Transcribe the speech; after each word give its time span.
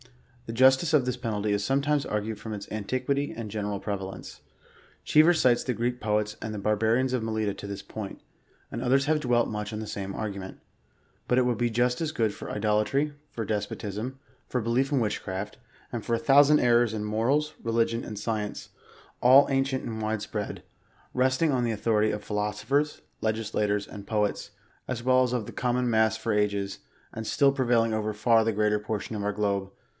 The 0.47 0.53
justice 0.57 0.93
of 0.93 1.05
this 1.05 1.15
penalty 1.15 1.53
is 1.53 1.63
sometimes 1.63 2.05
argued 2.07 2.37
from 2.39 2.53
its 2.53 2.65
anti 2.67 2.99
quity 2.99 3.33
and 3.37 3.49
general 3.51 3.79
prevalence. 3.79 4.41
Cheever 5.05 5.33
cites 5.33 5.63
the 5.63 5.75
Greek 5.75 6.01
poets 6.01 6.35
and 6.41 6.53
the 6.53 6.59
barbarians 6.59 7.13
of 7.13 7.23
Melita 7.23 7.53
to 7.53 7.67
this 7.67 7.83
point, 7.83 8.19
and 8.71 8.81
others 8.81 9.05
have 9.05 9.21
dwelt 9.21 9.47
much 9.47 9.71
on 9.71 9.79
the 9.79 9.87
same 9.87 10.13
argument. 10.15 10.59
But 11.27 11.37
it 11.37 11.45
would 11.45 11.59
be 11.59 11.69
just 11.69 12.01
as 12.01 12.11
good 12.11 12.33
for 12.33 12.49
idolatry, 12.51 13.13
for 13.29 13.45
despotism, 13.45 14.19
for 14.49 14.59
belief 14.59 14.91
in 14.91 14.99
witchcraft, 14.99 15.57
and 15.93 16.03
for 16.03 16.15
a 16.15 16.21
thou 16.21 16.41
sand 16.41 16.59
errors 16.59 16.93
in 16.93 17.05
morals, 17.05 17.53
religion, 17.63 18.03
and 18.03 18.19
science, 18.19 18.69
all 19.21 19.47
ancient 19.49 19.85
and 19.85 20.01
wide 20.01 20.21
spread, 20.23 20.63
resting 21.13 21.51
on 21.53 21.63
the 21.63 21.71
authority 21.71 22.09
of 22.11 22.23
*' 22.23 22.23
philosophers, 22.25 23.01
legislators, 23.21 23.87
and 23.87 24.07
poets,'' 24.07 24.49
as 24.87 25.01
well 25.03 25.21
as 25.23 25.31
of 25.31 25.45
the 25.45 25.51
common 25.53 25.87
mass 25.89 26.17
for 26.17 26.33
ages, 26.33 26.79
and 27.13 27.25
still 27.25 27.51
prevailing 27.53 27.93
over 27.93 28.11
far 28.11 28.43
the 28.43 28.51
greater 28.51 28.79
portion 28.79 29.15
of 29.15 29.23
our 29.23 29.31
globe. 29.31 29.71